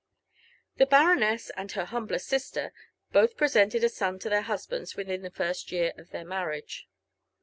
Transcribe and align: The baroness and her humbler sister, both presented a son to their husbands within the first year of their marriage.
The 0.77 0.87
baroness 0.87 1.51
and 1.51 1.71
her 1.73 1.85
humbler 1.85 2.17
sister, 2.17 2.73
both 3.11 3.37
presented 3.37 3.83
a 3.83 3.89
son 3.89 4.17
to 4.21 4.29
their 4.29 4.41
husbands 4.41 4.95
within 4.95 5.21
the 5.21 5.29
first 5.29 5.71
year 5.71 5.93
of 5.95 6.09
their 6.09 6.25
marriage. 6.25 6.89